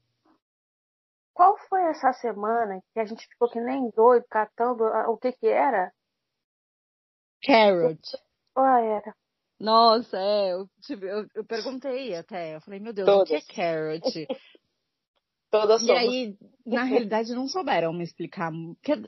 [1.32, 5.46] Qual foi essa semana que a gente ficou que nem doido catando o que que
[5.46, 5.92] era?
[7.42, 8.00] Carrot.
[8.54, 9.14] Ah, era.
[9.60, 13.24] Nossa, é, eu, eu, eu, perguntei até, eu falei, meu Deus, Todas.
[13.24, 14.26] o que é carrot?
[15.50, 18.52] Todas E aí, na realidade, não souberam me explicar.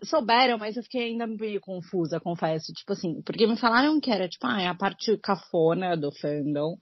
[0.03, 2.73] Souberam, mas eu fiquei ainda meio confusa, confesso.
[2.73, 6.77] Tipo assim, porque me falaram que era, tipo, ah, é a parte cafona do fandom.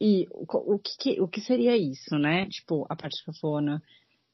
[0.00, 2.46] E o, o, que, o que seria isso, né?
[2.46, 3.82] Tipo, a parte cafona.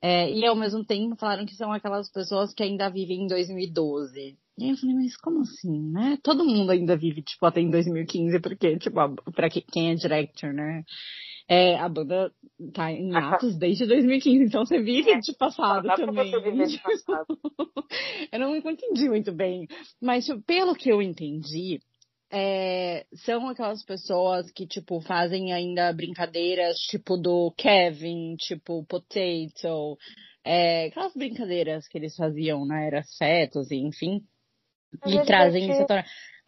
[0.00, 4.38] É, e ao mesmo tempo falaram que são aquelas pessoas que ainda vivem em 2012.
[4.58, 6.18] E aí eu falei, mas como assim, né?
[6.22, 8.96] Todo mundo ainda vive, tipo, até em 2015, porque, tipo,
[9.32, 10.84] pra quem é director, né?
[11.48, 12.30] É, a banda
[12.74, 15.18] tá em atos desde 2015, então você vive é.
[15.18, 16.30] de passado Dá também.
[16.30, 17.38] Pra você viver de passado.
[18.32, 19.66] eu não entendi muito bem.
[20.00, 21.80] Mas tipo, pelo que eu entendi,
[22.30, 29.96] é, são aquelas pessoas que, tipo, fazem ainda brincadeiras, tipo, do Kevin, tipo, Potato,
[30.44, 34.22] é, aquelas brincadeiras que eles faziam na era fetos, enfim,
[35.06, 35.86] e trazem isso.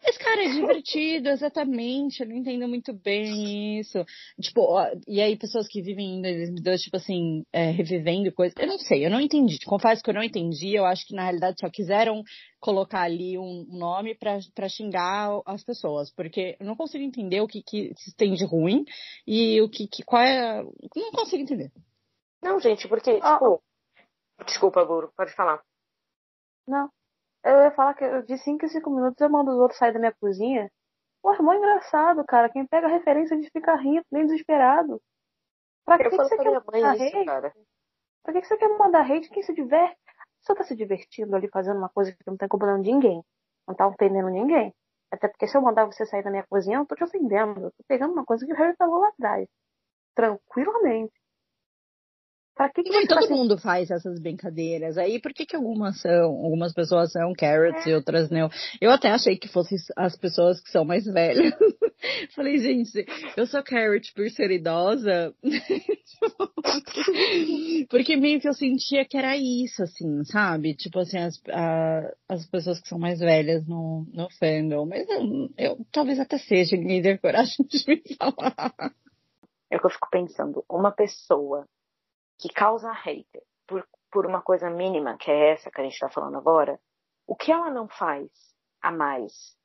[0.03, 2.21] Mas, cara, é divertido, exatamente.
[2.21, 4.03] Eu não entendo muito bem isso.
[4.39, 8.55] Tipo, e aí pessoas que vivem em 2002, tipo assim, é, revivendo coisas.
[8.57, 9.59] Eu não sei, eu não entendi.
[9.65, 10.73] Confesso que eu não entendi.
[10.75, 12.23] Eu acho que na realidade só quiseram
[12.59, 16.11] colocar ali um nome para xingar as pessoas.
[16.11, 18.83] Porque eu não consigo entender o que, que se tem de ruim
[19.27, 20.63] e o que, que qual é.
[20.95, 21.71] Não consigo entender.
[22.41, 23.61] Não, gente, porque, tipo.
[24.45, 25.61] Desculpa, Guru, pode falar.
[26.67, 26.89] Não.
[27.43, 29.99] Eu ia falar que de 5 em 5 minutos eu mando os outros sair da
[29.99, 30.71] minha cozinha.
[31.21, 32.49] Pô, é mó engraçado, cara.
[32.49, 35.01] Quem pega a referência de ficar rindo, nem desesperado.
[35.85, 37.25] Pra que, que, você quer mandar isso, hate?
[37.25, 37.53] Cara.
[38.23, 39.29] Pra que, que você quer mandar hate?
[39.29, 39.97] Quem se diverte?
[40.41, 43.23] Você tá se divertindo ali fazendo uma coisa que não tá incomodando ninguém.
[43.67, 44.73] Não tá ofendendo ninguém.
[45.11, 47.65] Até porque se eu mandar você sair da minha cozinha, eu não tô te ofendendo.
[47.65, 49.47] Eu tô pegando uma coisa que o Harry falou lá atrás.
[50.15, 51.13] Tranquilamente.
[52.55, 53.33] Pra que, que todo assim?
[53.33, 54.97] mundo faz essas brincadeiras.
[54.97, 57.91] Aí por que, que algumas são, algumas pessoas são carrots é.
[57.91, 58.49] e outras não?
[58.79, 61.53] Eu até achei que fossem as pessoas que são mais velhas.
[62.35, 63.05] Falei, gente,
[63.37, 65.33] eu sou carrot por ser idosa.
[67.89, 70.75] Porque meio que eu sentia que era isso, assim, sabe?
[70.75, 74.85] Tipo assim, as, a, as pessoas que são mais velhas no, no fandom.
[74.85, 78.73] Mas eu, eu talvez até seja, ninguém ter coragem de me falar.
[79.71, 80.65] É o que eu fico pensando.
[80.69, 81.65] Uma pessoa
[82.41, 86.09] que causa hater por, por uma coisa mínima, que é essa que a gente está
[86.09, 86.79] falando agora,
[87.27, 88.29] o que ela não faz
[88.81, 89.55] a mais?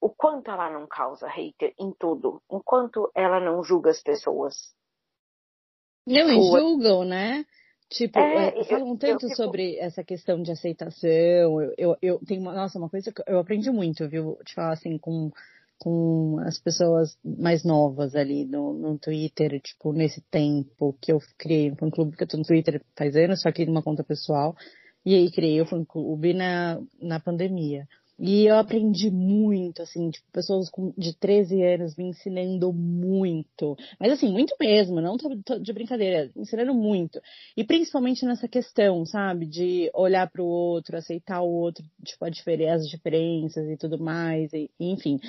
[0.00, 2.42] O quanto ela não causa hater em tudo?
[2.50, 4.74] Enquanto ela não julga as pessoas?
[6.06, 7.46] Não, e julgam, né?
[7.88, 11.08] Tipo, é, é, falam tanto eu, eu, sobre essa questão de aceitação.
[11.62, 14.36] Eu, eu, eu tenho uma, nossa, uma coisa que eu aprendi muito, viu?
[14.44, 15.30] Te falar assim, com
[15.78, 21.70] com as pessoas mais novas ali no, no Twitter, tipo, nesse tempo que eu criei
[21.70, 24.54] um fã-clube, que eu tô no Twitter faz anos, só que numa conta pessoal,
[25.04, 27.86] e aí criei o fã-clube na, na pandemia.
[28.18, 33.76] E eu aprendi muito, assim, tipo, pessoas de 13 anos me ensinando muito.
[34.00, 37.20] Mas assim, muito mesmo, não tô, tô de brincadeira, ensinando muito.
[37.54, 42.28] E principalmente nessa questão, sabe, de olhar para o outro, aceitar o outro, tipo, a
[42.74, 45.20] as diferenças e tudo mais, e, enfim.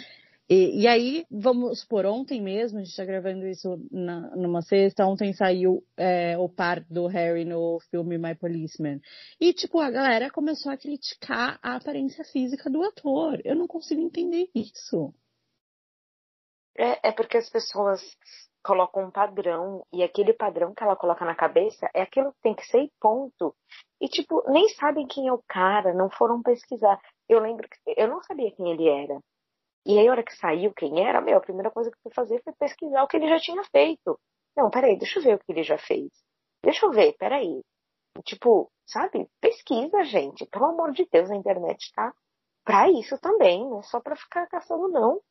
[0.50, 5.06] E, e, aí, vamos por ontem mesmo, a gente está gravando isso na, numa sexta,
[5.06, 9.02] ontem saiu é, o par do Harry no filme My Policeman.
[9.42, 13.42] E, tipo, a galera começou a criticar a aparência física do ator.
[13.44, 15.14] Eu não consigo entender isso.
[16.78, 18.02] É, é porque as pessoas
[18.64, 22.56] colocam um padrão, e aquele padrão que ela coloca na cabeça é aquilo que tem
[22.56, 23.54] que ser ponto.
[24.00, 27.00] E, tipo, nem sabem quem é o cara, não foram pesquisar.
[27.28, 29.20] Eu lembro que eu não sabia quem ele era.
[29.88, 32.12] E aí, a hora que saiu quem era, meu, a primeira coisa que eu fui
[32.14, 34.20] fazer foi pesquisar o que ele já tinha feito.
[34.56, 36.12] Não, peraí, deixa eu ver o que ele já fez.
[36.62, 37.62] Deixa eu ver, peraí.
[38.26, 39.30] Tipo, sabe?
[39.40, 40.46] Pesquisa, gente.
[40.48, 42.14] Pelo amor de Deus, a internet tá
[42.66, 45.22] pra isso também, não é só pra ficar caçando, não.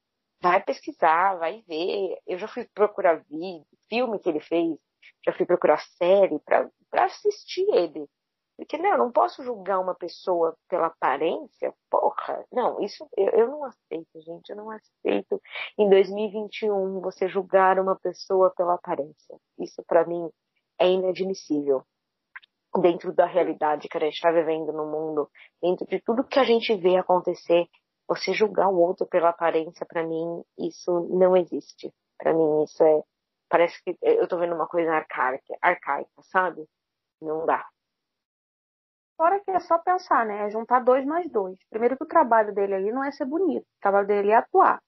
[0.41, 2.17] Vai pesquisar, vai ver.
[2.27, 4.79] Eu já fui procurar vídeo, filme que ele fez,
[5.23, 6.71] já fui procurar série pra
[7.05, 8.09] assistir ele.
[8.57, 12.45] Porque, não, eu não posso julgar uma pessoa pela aparência, porra.
[12.51, 15.41] Não, isso eu, eu não aceito, gente, eu não aceito.
[15.79, 19.39] Em 2021, você julgar uma pessoa pela aparência.
[19.59, 20.31] Isso, para mim,
[20.81, 21.83] é inadmissível.
[22.81, 25.31] Dentro da realidade que a gente está vivendo no mundo,
[25.63, 27.69] dentro de tudo que a gente vê acontecer,
[28.09, 31.93] você julgar o outro pela aparência, para mim, isso não existe.
[32.19, 33.03] Para mim, isso é.
[33.49, 36.67] Parece que eu tô vendo uma coisa arcaica, arcaica, sabe?
[37.21, 37.67] Não dá.
[39.17, 40.47] Fora que é só pensar, né?
[40.47, 41.59] É juntar dois mais dois.
[41.71, 43.65] Primeiro que o trabalho dele ali não é ser bonito.
[43.65, 44.79] O trabalho dele é atuar.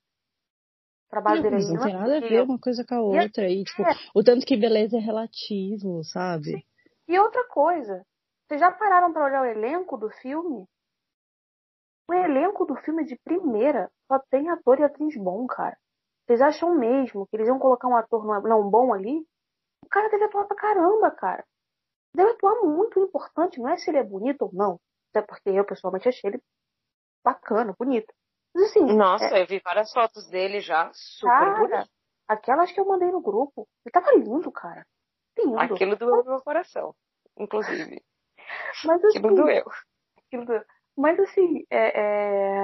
[1.06, 3.00] O trabalho não, dele não, não tem é nada a ver uma coisa com a
[3.00, 3.48] outra.
[3.48, 3.94] E, tipo, é.
[4.14, 6.44] o tanto que beleza é relativo, sabe?
[6.44, 6.62] Sim.
[7.08, 8.04] E outra coisa.
[8.46, 10.66] Vocês já pararam para olhar o elenco do filme?
[12.10, 15.76] O elenco do filme de primeira só tem ator e atriz bom, cara.
[16.26, 19.26] Vocês acham mesmo que eles iam colocar um ator não bom ali?
[19.82, 21.44] O cara deve atuar pra caramba, cara.
[22.18, 24.80] Deve atuar muito importante, não é se ele é bonito ou não.
[25.10, 26.42] Até porque eu pessoalmente achei ele
[27.22, 28.12] bacana, bonito.
[28.52, 28.80] Mas assim.
[28.80, 29.42] Nossa, é...
[29.42, 31.90] eu vi várias fotos dele já, super cara, bonito.
[32.26, 33.68] Aquelas que eu mandei no grupo.
[33.86, 34.84] Ele tava lindo, cara.
[35.38, 35.60] Lindo.
[35.60, 36.92] Aquilo doeu no meu coração,
[37.38, 38.02] inclusive.
[38.84, 39.18] Mas assim.
[39.18, 39.64] Aquilo doeu.
[40.26, 40.64] Aquilo doeu.
[40.96, 42.00] Mas assim, é,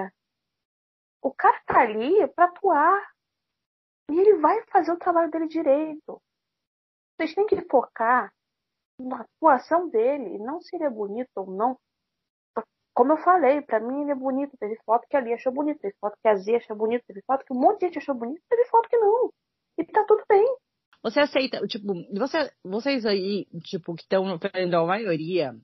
[0.03, 0.11] é...
[1.23, 3.09] o cara tá ali pra atuar.
[4.11, 6.21] E ele vai fazer o trabalho dele direito.
[7.17, 8.34] Vocês têm que focar
[8.99, 11.79] na atuação dele, não se ele é bonito ou não.
[12.95, 14.57] Como eu falei, para mim ele é bonito.
[14.59, 17.45] Teve foto que Ali achou bonito, teve foto que a Z achou bonito, teve foto
[17.45, 19.31] que um monte de gente achou bonito, teve foto que não.
[19.79, 20.47] E tá tudo bem.
[21.03, 25.55] Você aceita, tipo, você, vocês aí, tipo, que estão a maioria,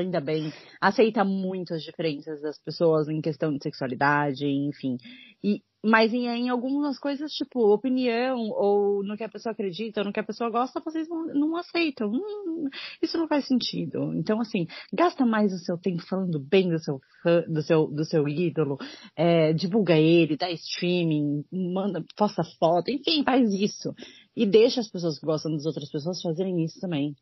[0.00, 4.96] ainda bem, aceita muito as diferenças das pessoas em questão de sexualidade, enfim.
[5.42, 10.06] E mas em, em, algumas coisas, tipo, opinião, ou no que a pessoa acredita, ou
[10.06, 12.10] no que a pessoa gosta, vocês não, não aceitam.
[12.10, 12.68] Hum,
[13.00, 14.12] isso não faz sentido.
[14.14, 18.04] Então, assim, gasta mais o seu tempo falando bem do seu fã, do seu, do
[18.04, 18.78] seu ídolo,
[19.14, 23.94] é, divulga ele, dá streaming, manda, posta foto, enfim, faz isso.
[24.34, 27.14] E deixa as pessoas que gostam das outras pessoas fazerem isso também.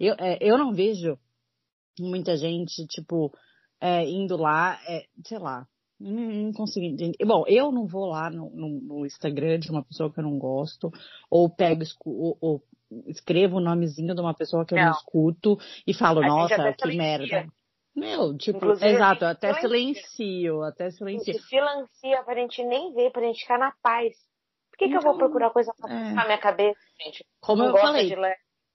[0.00, 1.18] Eu, é, eu não vejo
[2.02, 3.32] muita gente, tipo,
[3.80, 5.66] é, indo lá, é, sei lá,
[5.98, 7.16] não, não consigo entender.
[7.24, 10.38] Bom, eu não vou lá no, no, no, Instagram de uma pessoa que eu não
[10.38, 10.90] gosto,
[11.30, 12.62] ou pego ou, ou
[13.06, 16.96] escrevo o nomezinho de uma pessoa que eu não, escuto e falo, a nossa, que
[16.96, 17.46] merda.
[17.94, 21.34] Meu, tipo, Inclusive, exato, até silencio, até silencio.
[21.42, 24.14] Silencia pra gente nem ver, pra gente ficar na paz.
[24.70, 26.12] Por que, então, que eu vou então, procurar coisa pra é.
[26.12, 27.26] na minha cabeça, gente?
[27.40, 28.14] Como eu falei,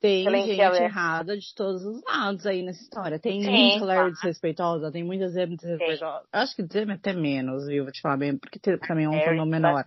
[0.03, 3.17] tem gente errada de todos os lados aí nessa história.
[3.17, 6.27] Tem Sim, muita Claire desrespeitosa, tem muita Zeb desrespeitosa.
[6.29, 7.85] Acho que Zeb até menos, viu?
[7.85, 9.85] Vou te falar bem, porque também é um fenômeno menor.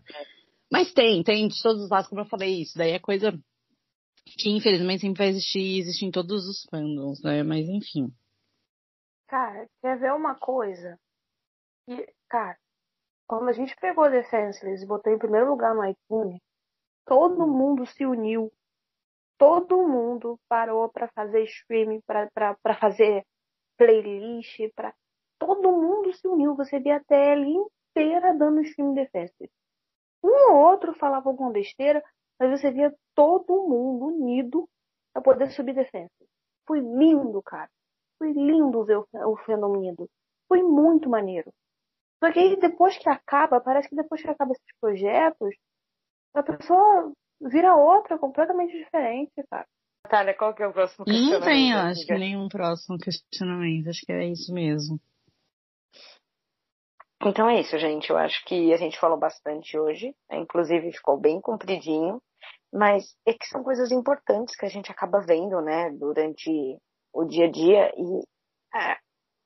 [0.73, 3.31] Mas tem, tem de todos os lados, como eu falei, isso daí é coisa
[4.25, 7.43] que infelizmente sempre vai existir e existe em todos os fandoms, né?
[7.43, 8.11] Mas enfim.
[9.29, 10.99] Cara, quer ver uma coisa?
[11.89, 12.57] E, cara,
[13.27, 16.41] quando a gente pegou Defenseless e botou em primeiro lugar no iTunes,
[17.05, 18.51] todo mundo se uniu
[19.39, 23.25] todo mundo parou para fazer streaming, para fazer
[23.77, 24.95] playlist, para
[25.39, 26.55] todo mundo se uniu.
[26.57, 29.51] Você via a tele inteira dando stream defense.
[30.23, 32.03] Um ou outro falava alguma besteira,
[32.39, 34.69] mas você via todo mundo unido
[35.13, 36.13] para poder subir defense.
[36.67, 37.71] Foi lindo, cara.
[38.19, 40.09] Foi lindo ver o, fenômeno.
[40.49, 41.53] Foi muito maneiro.
[42.23, 45.55] Só que depois que acaba, parece que depois que acaba esses projetos,
[46.35, 49.67] a pessoa vira outra completamente diferente, cara.
[50.05, 51.41] Natália, qual que é o próximo questionamento?
[51.41, 53.89] Não tem, acho que nenhum próximo questionamento.
[53.89, 55.01] Acho que é isso mesmo.
[57.25, 58.11] Então é isso, gente.
[58.11, 60.15] Eu acho que a gente falou bastante hoje.
[60.31, 62.23] Inclusive ficou bem compridinho.
[62.73, 66.79] Mas é que são coisas importantes que a gente acaba vendo, né, durante
[67.13, 67.93] o dia a dia.
[67.97, 68.97] E é,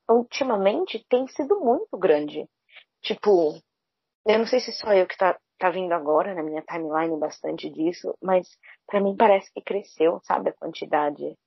[0.09, 2.45] ultimamente tem sido muito grande.
[3.01, 3.59] Tipo,
[4.27, 7.69] eu não sei se só eu que tá tá vindo agora na minha timeline bastante
[7.69, 8.47] disso, mas
[8.87, 11.37] para mim parece que cresceu, sabe, a quantidade,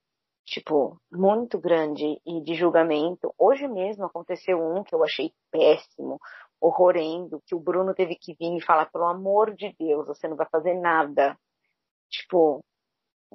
[0.44, 3.34] tipo, muito grande e de julgamento.
[3.36, 6.20] Hoje mesmo aconteceu um que eu achei péssimo,
[6.60, 10.36] horrorendo, que o Bruno teve que vir e falar, pelo amor de Deus, você não
[10.36, 11.36] vai fazer nada.
[12.08, 12.62] Tipo,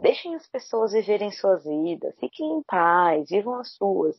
[0.01, 4.15] Deixem as pessoas viverem suas vidas, fiquem em paz, vivam as suas.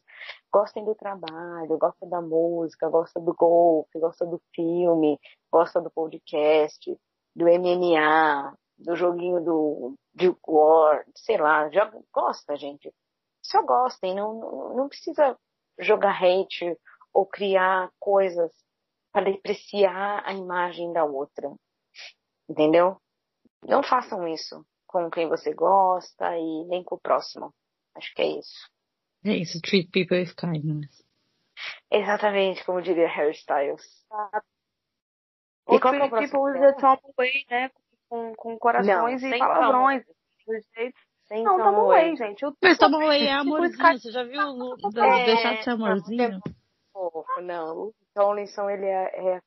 [0.53, 5.19] Gostem do trabalho, gostem da música, gostem do golfe, gostem do filme,
[5.51, 6.99] gostem do podcast,
[7.37, 12.93] do MMA, do joguinho do Duke War, sei lá, já gosta, gente.
[13.43, 15.39] Só gostem, não, não, não precisa
[15.79, 16.77] jogar hate
[17.13, 18.51] ou criar coisas
[19.13, 21.53] para depreciar a imagem da outra.
[22.49, 22.97] Entendeu?
[23.63, 27.55] Não façam isso com quem você gosta e nem com o próximo.
[27.95, 28.69] Acho que é isso.
[29.25, 31.05] É isso, treat people with kindness.
[31.91, 33.83] Exatamente, como diria Harry Styles.
[35.69, 36.43] E qual é o próximo?
[36.43, 37.71] People with the Tom Way, né?
[38.09, 40.05] Com, com corações não, e palavrões.
[41.29, 42.43] Sem não, Tom Way, gente.
[42.43, 43.99] Eu, Mas Tom Way é amorzinho.
[43.99, 46.41] Você já viu o é, deixar de ser amorzinho?
[46.93, 47.89] Fofo, não.
[47.89, 49.41] O Tomlinson, ele é, é, é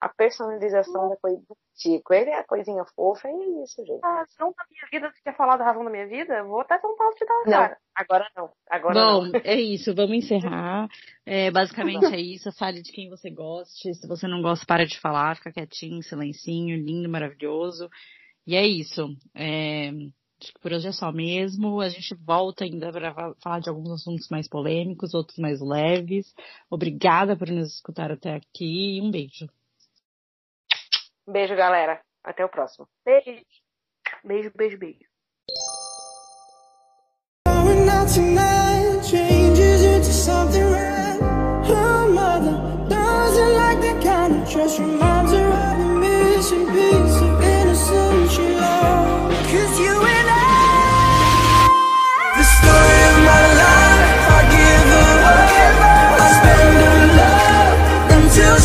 [0.00, 2.14] a personalização da coisa do Tico.
[2.14, 4.04] Ele é a coisinha fofa e é isso, gente.
[4.04, 6.42] A razão da minha vida, você quer falar da razão da minha vida?
[6.44, 7.78] Vou até São Paulo te dar uma não, cara.
[7.94, 8.50] Agora não.
[8.70, 9.40] Agora Bom, não.
[9.44, 9.94] é isso.
[9.94, 10.88] Vamos encerrar.
[11.26, 12.52] É, basicamente é isso.
[12.52, 13.94] Fale de quem você goste.
[13.94, 15.36] Se você não gosta, para de falar.
[15.36, 17.88] Fica quietinho, silencinho, lindo, maravilhoso.
[18.46, 19.08] E é isso.
[19.34, 19.88] É,
[20.40, 21.80] acho que por hoje é só mesmo.
[21.80, 26.32] A gente volta ainda para falar de alguns assuntos mais polêmicos, outros mais leves.
[26.70, 29.48] Obrigada por nos escutar até aqui e um beijo.
[31.28, 32.00] Beijo, galera.
[32.24, 32.88] Até o próximo.
[33.04, 33.44] Beijo.
[34.24, 35.06] Beijo, beijo, beijo.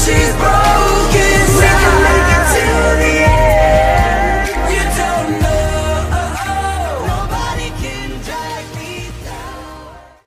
[0.04, 0.34] She's